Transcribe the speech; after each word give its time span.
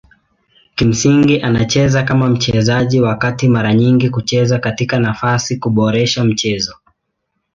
Kimsingi 0.75 1.41
anacheza 1.41 2.03
kama 2.03 2.29
mchezaji 2.29 3.01
wa 3.01 3.15
kati 3.15 3.47
mara 3.47 3.73
nyingi 3.73 4.09
kucheza 4.09 4.59
katika 4.59 4.99
nafasi 4.99 5.57
kuboresha 5.57 6.23
mchezo. 6.23 6.75